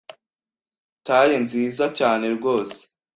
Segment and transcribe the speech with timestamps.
[1.05, 2.79] taye nziza cyane rwose